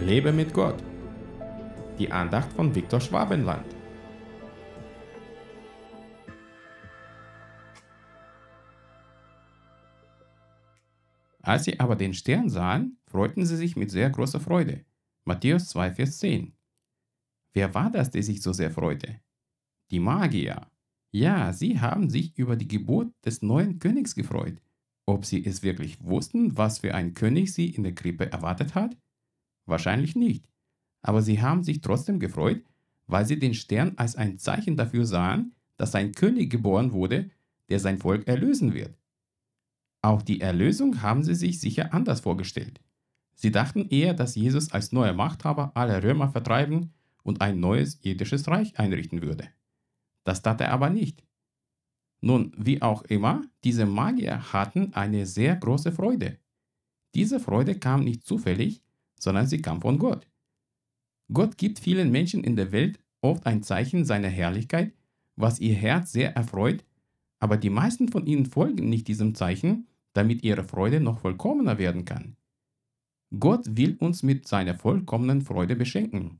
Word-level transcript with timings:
Lebe 0.00 0.32
mit 0.32 0.52
Gott. 0.52 0.82
Die 1.98 2.10
Andacht 2.10 2.52
von 2.52 2.74
Viktor 2.74 3.00
Schwabenland. 3.00 3.64
Als 11.40 11.64
sie 11.64 11.78
aber 11.78 11.94
den 11.94 12.12
Stern 12.12 12.48
sahen, 12.48 12.98
freuten 13.06 13.46
sie 13.46 13.56
sich 13.56 13.76
mit 13.76 13.90
sehr 13.90 14.10
großer 14.10 14.40
Freude. 14.40 14.84
Matthäus 15.24 15.68
2, 15.68 15.92
Vers 15.92 16.18
10. 16.18 16.54
Wer 17.52 17.72
war 17.74 17.90
das, 17.90 18.10
der 18.10 18.22
sich 18.22 18.42
so 18.42 18.52
sehr 18.52 18.72
freute? 18.72 19.20
Die 19.90 20.00
Magier. 20.00 20.66
Ja, 21.12 21.52
sie 21.52 21.80
haben 21.80 22.10
sich 22.10 22.36
über 22.36 22.56
die 22.56 22.68
Geburt 22.68 23.12
des 23.24 23.42
neuen 23.42 23.78
Königs 23.78 24.14
gefreut. 24.14 24.60
Ob 25.06 25.24
sie 25.24 25.44
es 25.44 25.62
wirklich 25.62 26.02
wussten, 26.02 26.56
was 26.56 26.80
für 26.80 26.94
ein 26.94 27.14
König 27.14 27.54
sie 27.54 27.70
in 27.70 27.84
der 27.84 27.94
Krippe 27.94 28.32
erwartet 28.32 28.74
hat? 28.74 28.96
Wahrscheinlich 29.66 30.16
nicht. 30.16 30.48
Aber 31.02 31.22
sie 31.22 31.40
haben 31.40 31.62
sich 31.62 31.80
trotzdem 31.80 32.18
gefreut, 32.18 32.64
weil 33.06 33.26
sie 33.26 33.38
den 33.38 33.54
Stern 33.54 33.92
als 33.96 34.16
ein 34.16 34.38
Zeichen 34.38 34.76
dafür 34.76 35.04
sahen, 35.04 35.54
dass 35.76 35.94
ein 35.94 36.12
König 36.12 36.50
geboren 36.50 36.92
wurde, 36.92 37.30
der 37.68 37.80
sein 37.80 37.98
Volk 37.98 38.26
erlösen 38.26 38.74
wird. 38.74 38.96
Auch 40.02 40.22
die 40.22 40.40
Erlösung 40.40 41.02
haben 41.02 41.22
sie 41.22 41.34
sich 41.34 41.60
sicher 41.60 41.94
anders 41.94 42.20
vorgestellt. 42.20 42.80
Sie 43.34 43.50
dachten 43.50 43.88
eher, 43.88 44.14
dass 44.14 44.34
Jesus 44.34 44.70
als 44.70 44.92
neuer 44.92 45.12
Machthaber 45.12 45.72
alle 45.74 46.02
Römer 46.02 46.28
vertreiben 46.28 46.92
und 47.22 47.40
ein 47.40 47.58
neues 47.58 47.98
jüdisches 48.02 48.46
Reich 48.48 48.78
einrichten 48.78 49.22
würde. 49.22 49.48
Das 50.24 50.42
tat 50.42 50.60
er 50.60 50.72
aber 50.72 50.90
nicht. 50.90 51.24
Nun, 52.20 52.52
wie 52.56 52.80
auch 52.80 53.02
immer, 53.02 53.42
diese 53.64 53.86
Magier 53.86 54.52
hatten 54.52 54.94
eine 54.94 55.26
sehr 55.26 55.56
große 55.56 55.92
Freude. 55.92 56.38
Diese 57.14 57.40
Freude 57.40 57.78
kam 57.78 58.02
nicht 58.04 58.24
zufällig, 58.24 58.82
sondern 59.24 59.46
sie 59.46 59.60
kam 59.60 59.80
von 59.80 59.98
Gott. 59.98 60.28
Gott 61.32 61.56
gibt 61.58 61.80
vielen 61.80 62.12
Menschen 62.12 62.44
in 62.44 62.54
der 62.54 62.70
Welt 62.70 63.00
oft 63.22 63.46
ein 63.46 63.62
Zeichen 63.62 64.04
seiner 64.04 64.28
Herrlichkeit, 64.28 64.92
was 65.34 65.58
ihr 65.58 65.74
Herz 65.74 66.12
sehr 66.12 66.36
erfreut, 66.36 66.84
aber 67.40 67.56
die 67.56 67.70
meisten 67.70 68.08
von 68.08 68.26
ihnen 68.26 68.46
folgen 68.46 68.88
nicht 68.88 69.08
diesem 69.08 69.34
Zeichen, 69.34 69.88
damit 70.12 70.44
ihre 70.44 70.62
Freude 70.62 71.00
noch 71.00 71.18
vollkommener 71.18 71.78
werden 71.78 72.04
kann. 72.04 72.36
Gott 73.40 73.64
will 73.76 73.96
uns 73.98 74.22
mit 74.22 74.46
seiner 74.46 74.74
vollkommenen 74.74 75.42
Freude 75.42 75.74
beschenken. 75.74 76.38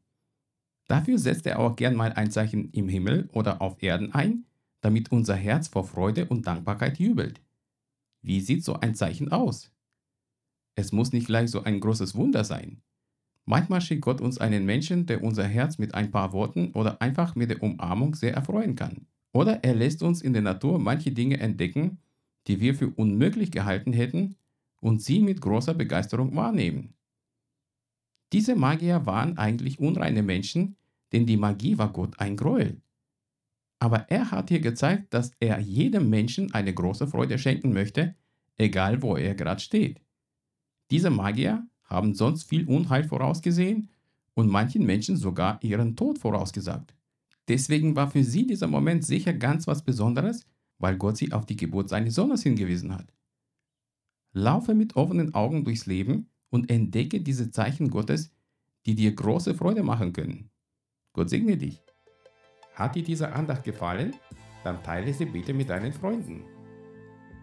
Dafür 0.87 1.19
setzt 1.19 1.47
er 1.47 1.59
auch 1.59 1.77
gern 1.77 1.97
mal 1.97 2.13
ein 2.13 2.31
Zeichen 2.31 2.71
im 2.71 2.89
Himmel 2.89 3.29
oder 3.33 3.63
auf 3.63 3.83
Erden 3.83 4.13
ein, 4.13 4.45
damit 4.83 5.11
unser 5.11 5.35
Herz 5.35 5.69
vor 5.69 5.85
Freude 5.85 6.27
und 6.27 6.47
Dankbarkeit 6.47 6.99
jubelt. 6.99 7.41
Wie 8.21 8.41
sieht 8.41 8.63
so 8.63 8.75
ein 8.75 8.95
Zeichen 8.95 9.33
aus? 9.33 9.74
Es 10.77 10.93
muss 10.93 11.13
nicht 11.13 11.27
gleich 11.27 11.51
so 11.51 11.63
ein 11.63 11.81
großes 11.81 12.15
Wunder 12.15 12.45
sein. 12.45 12.83
Manchmal 13.47 13.81
schickt 13.81 14.03
Gott 14.03 14.21
uns 14.21 14.39
einen 14.39 14.65
Menschen, 14.65 15.07
der 15.07 15.23
unser 15.23 15.45
Herz 15.45 15.79
mit 15.79 15.95
ein 15.95 16.11
paar 16.11 16.33
Worten 16.33 16.73
oder 16.73 17.01
einfach 17.03 17.35
mit 17.35 17.51
der 17.51 17.63
Umarmung 17.63 18.15
sehr 18.15 18.35
erfreuen 18.35 18.75
kann. 18.75 19.07
Oder 19.33 19.63
er 19.65 19.75
lässt 19.75 20.03
uns 20.03 20.23
in 20.23 20.33
der 20.33 20.43
Natur 20.43 20.79
manche 20.79 21.13
Dinge 21.13 21.39
entdecken, 21.39 21.99
die 22.47 22.61
wir 22.61 22.75
für 22.75 22.89
unmöglich 22.89 23.51
gehalten 23.51 23.93
hätten 23.93 24.37
und 24.81 25.03
sie 25.03 25.21
mit 25.21 25.41
großer 25.41 25.75
Begeisterung 25.75 26.35
wahrnehmen. 26.37 26.95
Diese 28.33 28.57
Magier 28.57 29.07
waren 29.07 29.39
eigentlich 29.39 29.79
unreine 29.79 30.23
Menschen, 30.23 30.77
denn 31.13 31.27
die 31.27 31.37
Magie 31.37 31.79
war 31.79 31.93
Gott 31.93 32.19
ein 32.19 32.37
Gräuel. 32.37 32.81
Aber 33.79 34.11
er 34.11 34.31
hat 34.31 34.49
hier 34.49 34.61
gezeigt, 34.61 35.13
dass 35.13 35.33
er 35.41 35.59
jedem 35.61 36.09
Menschen 36.11 36.53
eine 36.55 36.73
große 36.73 37.07
Freude 37.07 37.39
schenken 37.39 37.73
möchte, 37.73 38.15
egal 38.57 39.03
wo 39.03 39.17
er 39.17 39.35
gerade 39.35 39.61
steht. 39.61 40.01
Diese 40.91 41.11
Magier 41.11 41.67
haben 41.85 42.15
sonst 42.15 42.45
viel 42.45 42.67
Unheil 42.67 43.05
vorausgesehen 43.05 43.89
und 44.35 44.49
manchen 44.49 44.85
Menschen 44.85 45.17
sogar 45.17 45.63
ihren 45.63 45.97
Tod 45.97 46.19
vorausgesagt. 46.19 46.95
Deswegen 47.49 47.95
war 47.95 48.11
für 48.11 48.25
sie 48.25 48.47
dieser 48.47 48.67
Moment 48.67 49.05
sicher 49.05 49.33
ganz 49.33 49.67
was 49.67 49.83
Besonderes, 49.83 50.47
weil 50.79 50.97
Gott 50.97 51.17
sie 51.17 51.33
auf 51.33 51.47
die 51.47 51.57
Geburt 51.57 51.89
seines 51.89 52.15
Sohnes 52.15 52.43
hingewiesen 52.43 52.95
hat. 52.95 53.13
Laufe 54.33 54.75
mit 54.75 54.97
offenen 54.97 55.35
Augen 55.35 55.65
durchs 55.65 55.87
Leben 55.87 56.29
und 56.51 56.71
entdecke 56.71 57.21
diese 57.21 57.51
Zeichen 57.51 57.89
Gottes, 57.91 58.33
die 58.87 58.95
dir 58.95 59.15
große 59.15 59.55
Freude 59.55 59.83
machen 59.83 60.13
können. 60.13 60.51
Gott 61.13 61.31
segne 61.31 61.57
dich. 61.57 61.81
Hat 62.75 62.97
dir 62.97 63.05
diese 63.05 63.33
Andacht 63.33 63.63
gefallen? 63.63 64.15
Dann 64.65 64.83
teile 64.83 65.13
sie 65.13 65.27
bitte 65.27 65.55
mit 65.55 65.69
deinen 65.69 65.93
Freunden. 65.93 66.43